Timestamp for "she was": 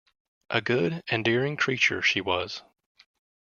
2.01-2.63